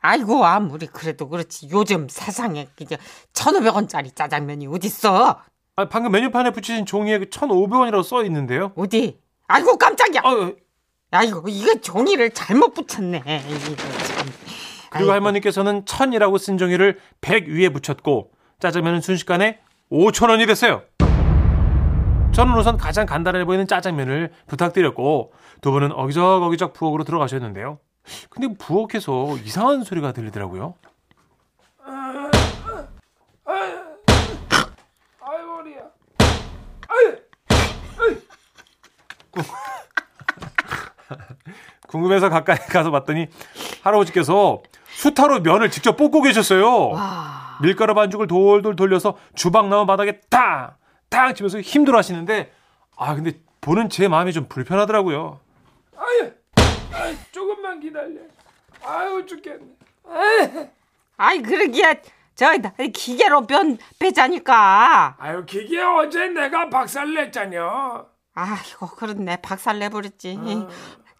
아이고, 0.00 0.44
아무리 0.44 0.86
그래도 0.86 1.28
그렇지. 1.28 1.68
요즘 1.72 2.08
세상에 2.08 2.68
그저 2.76 2.96
1,500원짜리 3.32 4.14
짜장면이 4.14 4.66
어딨어? 4.68 5.40
아, 5.76 5.88
방금 5.88 6.12
메뉴판에 6.12 6.50
붙이신 6.50 6.86
종이에 6.86 7.18
그 7.18 7.24
1,500원이라고 7.26 8.02
써 8.02 8.24
있는데요. 8.24 8.72
어디? 8.76 9.18
아이고, 9.48 9.76
깜짝이야. 9.78 10.22
아, 10.24 10.52
아이고, 11.10 11.48
이거 11.48 11.74
종이를 11.80 12.30
잘못 12.30 12.74
붙였네. 12.74 13.18
이거 13.48 13.76
참. 13.76 14.26
그리고 14.90 15.10
아이고. 15.10 15.12
할머니께서는 15.12 15.84
1,000이라고 15.84 16.38
쓴 16.38 16.58
종이를 16.58 16.98
100 17.20 17.48
위에 17.48 17.70
붙였고 17.70 18.30
짜장면은 18.60 19.00
순식간에 19.00 19.60
5,000원이 19.90 20.46
됐어요. 20.46 20.82
저는 22.32 22.54
우선 22.56 22.76
가장 22.78 23.04
간단해 23.06 23.44
보이는 23.44 23.66
짜장면을 23.66 24.32
부탁드렸고 24.46 25.32
두 25.60 25.70
분은 25.70 25.92
어기적 25.92 26.42
어기적 26.42 26.72
부엌으로 26.72 27.04
들어가셨는데요. 27.04 27.78
근데 28.30 28.48
부엌에서 28.58 29.36
이상한 29.44 29.84
소리가 29.84 30.12
들리더라고요. 30.12 30.74
아이 33.44 35.42
머리야. 35.44 35.82
궁금해서 41.86 42.30
가까이 42.30 42.56
가서 42.56 42.90
봤더니 42.90 43.28
할아버지께서 43.82 44.62
수타로 44.88 45.40
면을 45.40 45.70
직접 45.70 45.96
볶고 45.96 46.22
계셨어요. 46.22 46.92
밀가루 47.60 47.94
반죽을 47.94 48.26
돌돌 48.26 48.74
돌려서 48.76 49.16
주방 49.34 49.68
나온 49.68 49.86
바닥에 49.86 50.20
탕! 50.30 50.74
탕! 51.12 51.34
치면서 51.34 51.60
힘들어 51.60 51.98
하시는데 51.98 52.52
아 52.96 53.14
근데 53.14 53.38
보는 53.60 53.90
제 53.90 54.08
마음이 54.08 54.32
좀 54.32 54.48
불편하더라고요. 54.48 55.38
아유, 55.96 56.32
아이, 56.92 57.16
조금만 57.30 57.78
기다려. 57.78 58.08
아유 58.82 59.24
죽겠네. 59.24 59.66
아이, 61.16 61.40
그러기에, 61.40 62.02
저, 62.34 62.56
나 62.56 62.72
기계로 62.92 63.46
면 63.46 63.78
빼자니까. 64.00 65.16
아유 65.18 65.44
기계 65.46 65.80
어제 65.80 66.26
내가 66.28 66.68
박살 66.68 67.14
냈잖여. 67.14 68.08
아이고, 68.34 68.86
그렇네. 68.96 69.36
박살 69.36 69.78
내버렸지. 69.78 70.38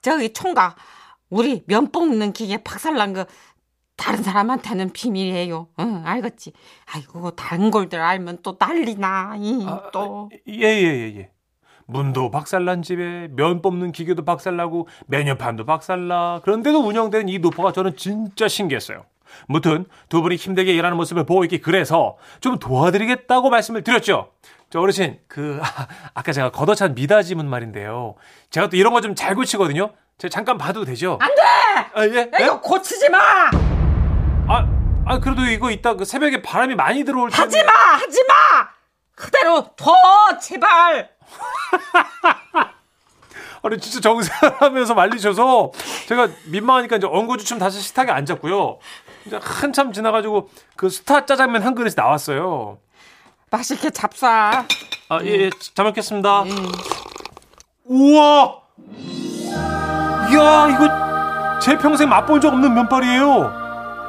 저기 0.01 0.33
총각, 0.33 0.75
우리 1.31 1.63
면 1.67 1.93
뽑는 1.93 2.33
기계 2.33 2.57
박살 2.57 2.95
난 2.95 3.13
거, 3.13 3.27
다른 3.97 4.23
사람한테는 4.23 4.91
비밀이에요. 4.93 5.69
응, 5.81 6.03
알겠지? 6.05 6.53
아이고, 6.93 7.33
다른 7.33 7.71
걸들 7.71 8.01
알면 8.01 8.39
또 8.43 8.57
난리나, 8.59 9.35
이, 9.39 9.67
또. 9.93 10.29
예 10.49 10.67
예 10.67 10.83
예 10.83 11.17
예, 11.19 11.31
문도 11.87 12.31
박살난 12.31 12.83
집에 12.83 13.29
면 13.33 13.61
뽑는 13.63 13.93
기계도 13.93 14.25
박살나고 14.25 14.89
메뉴판도 15.07 15.67
박살나. 15.67 16.41
그런데도 16.43 16.79
운영되는 16.81 17.29
이 17.29 17.39
노포가 17.39 17.73
저는 17.73 17.97
진짜 17.97 18.49
신기했어요. 18.49 19.05
무튼 19.47 19.87
두 20.09 20.21
분이 20.23 20.37
힘들게 20.37 20.73
일하는 20.75 20.97
모습을 20.97 21.25
보고 21.25 21.45
있기 21.45 21.61
그래서 21.61 22.17
좀 22.41 22.59
도와드리겠다고 22.59 23.51
말씀을 23.51 23.83
드렸죠. 23.83 24.31
저 24.71 24.81
어르신 24.81 25.19
그 25.29 25.61
아, 26.15 26.23
까 26.23 26.33
제가 26.33 26.51
걷어찬 26.51 26.95
미닫이문 26.95 27.49
말인데요. 27.49 28.15
제가 28.51 28.69
또 28.69 28.77
이런 28.77 28.93
거 28.93 29.01
좀 29.01 29.15
잘 29.15 29.35
고치거든요. 29.35 29.91
제가 30.19 30.31
잠깐 30.31 30.57
봐도 30.59 30.85
되죠? 30.85 31.19
안 31.21 31.35
돼. 31.35 31.43
아 31.95 32.07
예. 32.07 32.31
예? 32.41 32.45
이거 32.45 32.61
고치지 32.61 33.09
마! 33.11 33.19
아, 35.13 35.17
아 35.17 35.21
그래도 35.21 35.45
이거 35.45 35.71
이따 35.71 35.95
그 35.95 36.07
새벽에 36.07 36.41
바람이 36.41 36.75
많이 36.75 37.05
들어올 37.05 37.31
때 37.31 37.37
하지 37.37 37.63
마! 37.63 37.73
하지 37.73 38.25
마! 38.25 38.35
그대로 39.15 39.63
둬! 39.77 39.95
제발! 40.41 41.11
아니 43.65 43.79
진짜 43.79 44.01
정색하면서 44.01 44.95
말리셔서 44.95 45.71
제가 46.09 46.29
민망하니까 46.47 46.97
이제 46.97 47.07
엉거주춤 47.07 47.59
다시 47.59 47.81
식탁에 47.81 48.11
앉았고요. 48.11 48.79
이제 49.27 49.39
한참 49.41 49.93
지나가지고 49.93 50.51
그 50.77 50.89
스타 50.89 51.27
짜장면 51.27 51.63
한 51.63 51.75
그릇이 51.75 51.95
나왔어요. 51.95 52.79
맛있게 53.51 53.91
잡숴. 53.91 54.27
아, 54.27 55.21
예, 55.23 55.27
예, 55.27 55.51
잘 55.75 55.85
먹겠습니다. 55.85 56.45
우와! 57.85 58.63
이야, 60.31 60.69
이거 60.71 61.61
제 61.61 61.77
평생 61.79 62.09
맛본 62.09 62.41
적 62.41 62.53
없는 62.53 62.75
면발이에요. 62.75 63.62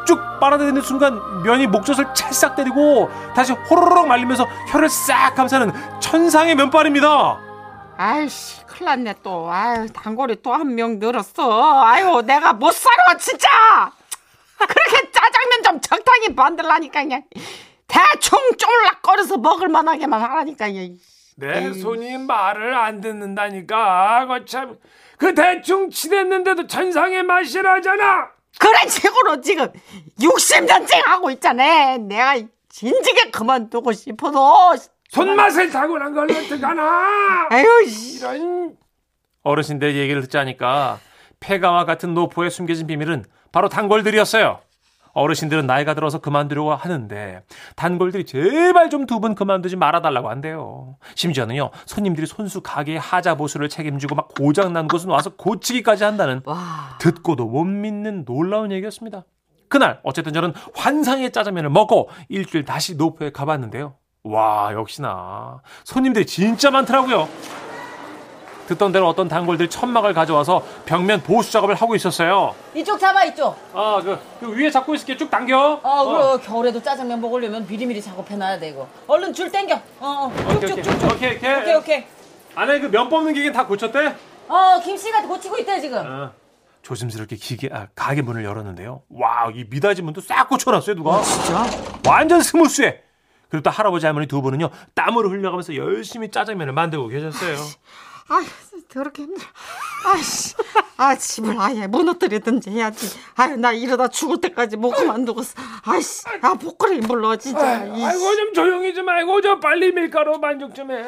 쭉 0.06 0.20
빨아들이는 0.40 0.82
순간 0.82 1.44
면이 1.44 1.68
목젖을 1.68 2.14
찰싹 2.14 2.56
때리고 2.56 3.10
다시 3.36 3.54
호로록 3.54 4.08
말리면서 4.08 4.48
혀를 4.70 4.90
싹 4.90 5.36
감싸는 5.36 5.72
천상의 6.00 6.56
면발입니다. 6.56 7.40
아이씨, 7.98 8.66
큰일 8.66 8.86
났네 8.86 9.16
또. 9.24 9.50
아유, 9.52 9.88
단골이 9.94 10.42
또 10.42 10.54
한 10.54 10.74
명 10.76 10.98
늘었어. 11.00 11.84
아유, 11.84 12.22
내가 12.26 12.54
못 12.54 12.72
살아, 12.74 13.18
진짜! 13.20 13.48
그렇게 14.58 15.12
짜장면 15.12 15.64
좀 15.64 15.82
적당히 15.82 16.30
만들라니까, 16.36 17.02
그냥. 17.02 17.24
대충 17.88 18.40
쫄락거려서 18.58 19.38
먹을 19.38 19.68
만하게만 19.68 20.20
하라니까, 20.22 20.68
이. 20.68 20.98
내 21.36 21.72
손이 21.74 22.18
말을 22.20 22.74
안 22.76 23.02
듣는다니까. 23.02 24.26
거참 24.28 24.78
그 25.18 25.34
대충 25.34 25.90
치댔는데도 25.90 26.68
천상의 26.68 27.24
맛이라잖아. 27.24 28.30
그런 28.60 28.88
식으로 28.88 29.42
지금 29.42 29.68
60년째 30.20 31.04
하고 31.06 31.32
있잖아. 31.32 31.98
내가 31.98 32.36
진지게 32.70 33.32
그만두고 33.32 33.92
싶어도. 33.94 34.76
손맛을 35.10 35.70
타고난 35.70 36.14
걸로 36.14 36.34
어떡하나. 36.34 37.48
아유, 37.50 37.86
씨. 37.88 38.18
이런 38.20 38.76
어르신들 39.44 39.96
얘기를 39.96 40.22
듣자니까 40.24 41.00
폐가와 41.40 41.86
같은 41.86 42.14
노포에 42.14 42.50
숨겨진 42.50 42.88
비밀은 42.88 43.26
바로 43.52 43.70
단골들이었어요. 43.70 44.60
어르신들은 45.14 45.66
나이가 45.68 45.94
들어서 45.94 46.20
그만두려고 46.20 46.74
하는데 46.76 47.42
단골들이 47.76 48.26
제발 48.26 48.90
좀 48.90 49.06
두 49.06 49.20
분 49.20 49.36
그만두지 49.36 49.76
말아달라고 49.76 50.30
한대요. 50.30 50.98
심지어는요 51.16 51.70
손님들이 51.86 52.26
손수 52.28 52.62
가게의 52.62 53.00
하자 53.00 53.36
보수를 53.36 53.70
책임지고 53.70 54.16
막 54.16 54.28
고장난 54.30 54.88
곳은 54.88 55.10
와서 55.10 55.36
고치기까지 55.36 56.04
한다는 56.04 56.42
와. 56.46 56.98
듣고도 57.00 57.46
못 57.46 57.64
믿는 57.64 58.26
놀라운 58.26 58.72
얘기였습니다. 58.72 59.24
그날 59.70 60.00
어쨌든 60.04 60.34
저는 60.34 60.54
환상의 60.76 61.32
짜장면을 61.32 61.70
먹고 61.70 62.10
일주일 62.30 62.66
다시 62.66 62.96
노포에 62.96 63.32
가봤는데요. 63.32 63.96
와 64.24 64.72
역시나 64.74 65.62
손님들이 65.84 66.26
진짜 66.26 66.72
많더라고요. 66.72 67.28
듣던 68.68 68.92
대로 68.92 69.08
어떤 69.08 69.28
단골들이 69.28 69.70
천막을 69.70 70.14
가져와서 70.14 70.64
벽면 70.86 71.22
보수 71.24 71.52
작업을 71.52 71.76
하고 71.76 71.96
있었어요. 71.96 72.56
이쪽 72.74 73.00
잡아 73.00 73.24
이쪽. 73.26 73.58
아, 73.74 74.02
그, 74.04 74.18
그 74.40 74.56
위에 74.56 74.70
잡고 74.72 74.96
있을게 74.96 75.18
쭉 75.18 75.30
당겨. 75.30 75.80
어, 75.84 76.06
그럼 76.06 76.42
겨울에도 76.42 76.82
짜장면 76.82 77.20
먹으려면 77.22 77.66
미리미리 77.68 78.02
작업해놔야 78.02 78.60
돼 78.60 78.70
이거. 78.70 78.88
얼른 79.08 79.34
줄 79.34 79.52
땡겨. 79.52 79.76
어, 80.00 80.32
어. 80.36 80.60
쭉쭉쭉쭉. 80.60 81.12
오케이, 81.14 81.36
오케이. 81.38 81.56
오케이 81.56 81.74
오케이. 81.76 82.04
안에 82.56 82.80
그 82.80 82.88
면 82.90 83.10
뽑는 83.10 83.34
기계 83.34 83.52
다 83.52 83.66
고쳤대? 83.66 84.16
어, 84.48 84.80
김씨가 84.84 85.24
고치고 85.24 85.58
있대 85.60 85.80
지금. 85.82 85.98
어. 86.06 86.32
조심스럽게 86.84 87.38
기계, 87.38 87.70
아, 87.72 87.88
가게 87.96 88.22
문을 88.22 88.44
열었는데요. 88.44 89.04
와, 89.10 89.50
이 89.54 89.64
미닫이 89.70 90.02
문도 90.02 90.20
싹 90.22 90.50
고쳐놨어요, 90.50 90.96
누가. 90.98 91.22
진짜? 91.22 91.66
완전 92.06 92.42
스무스해. 92.42 93.00
그리고 93.50 93.64
또 93.64 93.70
할아버지 93.70 94.06
할머니 94.06 94.28
두 94.28 94.42
분은요, 94.42 94.70
땀으로 94.94 95.30
흘려가면서 95.30 95.76
열심히 95.78 96.30
짜장면을 96.30 96.74
만들고 96.74 97.08
계셨어요. 97.08 97.56
아유, 98.30 98.46
더럽게 98.90 99.24
힘들어. 99.24 99.46
아이씨. 100.06 100.56
아, 100.98 101.16
집을 101.16 101.56
아예 101.60 101.88
무너뜨리든지 101.88 102.70
해야지. 102.70 103.18
아유, 103.36 103.56
나 103.58 103.72
이러다 103.72 104.08
죽을 104.08 104.40
때까지 104.40 104.78
못 104.78 104.92
그만두겠어. 104.92 105.54
아이씨. 105.84 106.24
아, 106.42 106.54
복거리 106.54 107.00
물러, 107.00 107.36
진짜. 107.36 107.84
이 107.86 108.04
아이고 108.04 108.36
좀 108.36 108.54
조용히 108.54 108.94
좀 108.94 109.08
아이고 109.10 109.42
저 109.42 109.60
빨리 109.60 109.92
밀가루 109.92 110.38
만족 110.40 110.74
좀 110.74 110.92
해. 110.92 111.04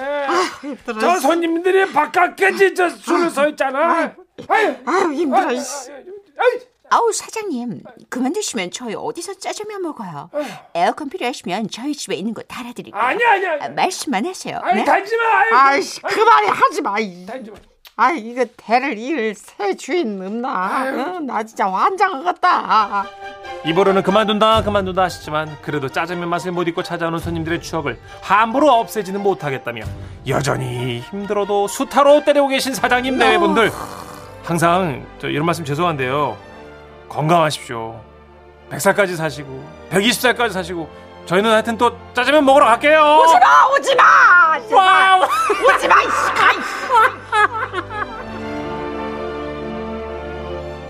힘들어. 0.62 1.00
저 1.00 1.20
손님들이 1.20 1.92
바깥에 1.92 2.56
진짜 2.56 2.90
줄을 2.90 3.30
서 3.30 3.48
있잖아. 3.50 4.14
아유, 4.50 4.76
아유, 4.86 5.14
힘들어, 5.14 5.52
이씨. 5.52 5.92
아유, 5.92 6.04
아 6.38 6.75
우 7.02 7.12
사장님 7.12 7.82
그만두시면 8.10 8.72
저희 8.72 8.96
어디서 8.96 9.36
짜장면 9.36 9.82
먹어요 9.82 10.30
에어컨 10.74 11.10
필요하시면 11.10 11.70
저희 11.70 11.94
집에 11.96 12.16
있는 12.16 12.34
거 12.34 12.42
달아드릴게요 12.44 13.02
아니야 13.02 13.32
아니야. 13.32 13.58
아, 13.62 13.70
말씀만 13.70 14.26
하세요 14.26 14.60
아이 14.64 14.76
네? 14.76 14.84
달지 14.84 15.16
마. 15.18 15.24
아이씨, 15.70 16.02
그만해, 16.02 16.48
하지 16.50 16.82
마. 16.82 17.00
이. 17.00 17.26
달지 17.26 17.52
마. 17.52 17.58
아이, 17.98 18.20
이거 18.20 18.46
대를 18.58 18.98
이을 18.98 19.34
새 19.36 19.74
주인 19.76 20.22
없나? 20.22 21.16
어, 21.16 21.20
나 21.22 21.44
진짜 21.44 21.66
환장하겠다. 21.68 23.06
입으로는 23.66 24.04
그만둔다 24.04 24.64
그만둔다 24.64 25.04
하시지만 25.04 25.58
그래도 25.62 25.88
짜장면 25.88 26.30
맛을 26.30 26.52
못 26.52 26.68
잊고 26.68 26.84
찾아오는 26.84 27.18
손님들의 27.20 27.62
추억을 27.62 27.98
함부로 28.22 28.72
없애지는 28.74 29.24
못하겠다며 29.24 29.84
여전히 30.28 31.00
힘들어도 31.00 31.68
수타로 31.68 32.26
때리고 32.26 32.48
계신 32.50 32.74
사장님 32.74 33.18
네 33.18 33.40
분들 33.40 33.72
항상 34.44 35.06
저 35.20 35.28
이런 35.30 35.46
말씀 35.46 35.66
죄송한데요 35.66 36.38
건강하십시오 37.16 38.00
100살까지 38.72 39.16
사시고 39.16 39.64
120살까지 39.92 40.52
사시고 40.52 40.90
저희는 41.26 41.50
하여튼 41.50 41.78
또 41.78 41.98
짜장면 42.14 42.46
먹으러 42.46 42.66
갈게요 42.66 43.00
아, 43.02 43.68
오지 43.70 43.96
마! 43.96 44.60
제발. 44.62 44.78
Wow. 44.78 45.24
오지 45.24 45.88
마, 45.88 46.02
이씨. 46.02 46.10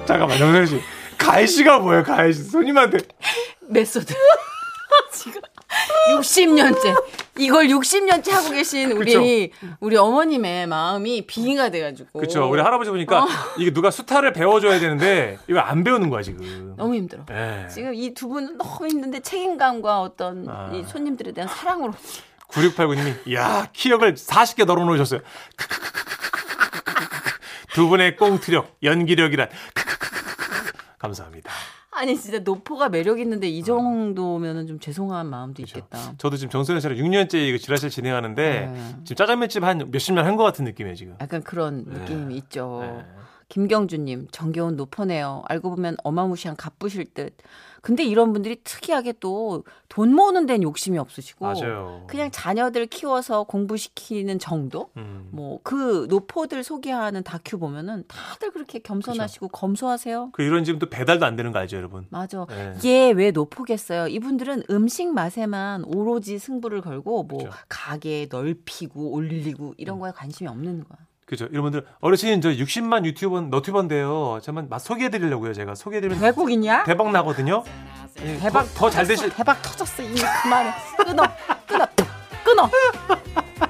잠깐만 0.05 0.38
정선 0.38 0.65
씨 0.67 0.81
가해씨가 1.17 1.79
뭐예요 1.79 2.03
가해씨 2.03 2.43
손님한테 2.43 2.97
method. 3.67 4.13
지금 5.11 5.41
60년째. 6.11 7.03
이걸 7.38 7.67
60년째 7.67 8.32
하고 8.32 8.52
계신 8.52 8.91
우리 8.93 9.52
우리 9.80 9.98
어머님의 9.98 10.67
마음이 10.67 11.26
빙의가 11.28 11.69
돼가지고. 11.69 12.19
그쵸 12.19 12.50
우리 12.50 12.62
할아버지 12.62 12.89
보니까 12.89 13.28
이게 13.58 13.71
누가 13.74 13.91
수타를 13.91 14.32
배워줘야 14.34 14.80
되는데 14.80 15.38
이거 15.48 15.60
안 15.60 15.84
배우는 15.84 16.10
거야 16.10 16.21
지금 16.21 16.74
너무 16.78 16.95
힘들어. 16.95 17.26
예. 17.32 17.67
지금 17.69 17.93
이 17.93 18.13
두 18.13 18.30
분은 18.30 18.58
너무 18.58 18.88
힘든데 18.88 19.19
책임감과 19.19 20.00
어떤 20.02 20.48
아. 20.48 20.71
이 20.74 20.84
손님들에 20.84 21.34
대한 21.34 21.50
사랑으로 21.50 21.93
9689님이 22.50 23.15
이야 23.28 23.67
키역을 23.74 24.13
40개 24.15 24.65
널어놓으셨어요. 24.65 25.19
두 27.74 27.89
분의 27.89 28.15
꽁트력, 28.15 28.78
연기력이란 28.84 29.50
감사합니다. 30.98 31.52
아니 31.97 32.17
진짜 32.17 32.39
노포가 32.39 32.89
매력 32.89 33.19
있는데 33.19 33.47
이 33.47 33.63
정도면은 33.63 34.67
좀 34.67 34.79
죄송한 34.79 35.27
마음도 35.27 35.62
있겠다. 35.62 36.13
저도 36.17 36.36
지금 36.38 36.51
정선혜 36.51 36.79
씨랑 36.79 36.97
6년째 36.97 37.36
이거 37.47 37.58
지라시를 37.58 37.89
진행하는데 37.89 38.69
네. 38.71 38.95
지금 39.03 39.15
짜장면집 39.15 39.63
한 39.63 39.89
몇십 39.91 40.13
년 40.13 40.25
한 40.25 40.36
것 40.36 40.43
같은 40.43 40.65
느낌이에요 40.65 40.95
지금. 40.95 41.15
약간 41.21 41.41
그런 41.43 41.86
느낌이 41.86 42.36
있죠. 42.38 43.03
네. 43.47 43.55
김경주님, 43.55 44.27
정겨운 44.31 44.75
노포네요. 44.75 45.43
알고 45.47 45.71
보면 45.71 45.97
어마무시한 46.03 46.55
갑부실 46.55 47.05
듯. 47.13 47.36
근데 47.81 48.03
이런 48.03 48.34
분들이 48.34 48.58
특이하게 48.63 49.13
또 49.19 49.63
돈 49.95 50.13
모으는 50.13 50.45
데는 50.45 50.63
욕심이 50.63 50.97
없으시고 50.97 51.45
맞아요. 51.45 52.03
그냥 52.08 52.29
자녀들 52.29 52.88
키워서 52.88 53.43
공부시키는 53.43 54.39
정도? 54.39 54.89
음. 54.97 55.29
뭐그 55.31 56.08
노포들 56.10 56.65
소개하는 56.65 57.23
다큐 57.23 57.58
보면은 57.58 58.03
다들 58.10 58.51
그렇게 58.51 58.79
겸손하시고 58.79 59.47
검소하세요. 59.47 60.31
그 60.34 60.41
이런 60.43 60.65
지금 60.65 60.79
또 60.79 60.89
배달도 60.89 61.25
안 61.25 61.38
되는 61.38 61.53
거 61.53 61.60
알죠 61.60 61.77
여러분? 61.77 62.08
맞아. 62.10 62.45
네. 62.81 63.12
왜 63.12 63.31
노포겠어요? 63.31 64.10
이분들은 64.10 64.63
음식 64.69 65.08
맛에만 65.08 65.86
오로지 65.86 66.39
승부를 66.39 66.81
걸고 66.81 67.23
뭐. 67.23 67.45
음. 67.45 67.49
가게 67.69 68.27
넓히고 68.29 69.12
올리고 69.12 69.75
이런 69.77 69.99
거에 69.99 70.12
관심이 70.12 70.49
없는 70.49 70.84
거야. 70.84 70.97
그죠? 71.25 71.47
여러분들 71.51 71.85
어르신 72.01 72.39
저 72.41 72.49
60만 72.49 73.03
유튜버 73.05 73.41
너튜버인데요. 73.41 74.39
잠깐 74.43 74.69
맛 74.69 74.79
소개해 74.79 75.09
드리려고요 75.09 75.53
제가 75.53 75.73
소개해 75.75 76.01
드리면 76.01 76.21
외국인이야? 76.21 76.83
대박 76.83 77.11
나거든요. 77.11 77.63
예, 78.23 78.38
대박 78.38 78.65
더 78.75 78.89
잘 78.89 79.05
되실 79.07 79.29
대박 79.31 79.61
터졌어 79.61 80.03
이미 80.03 80.15
그만해. 80.43 80.71
끊어 80.97 81.23
끊어 81.65 81.88
끊어. 82.43 82.69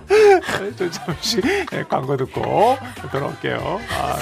저 0.77 0.89
잠시 0.89 1.41
예, 1.73 1.83
광고 1.83 2.17
듣고 2.17 2.77
돌아올게요. 3.11 3.79
아. 3.91 4.17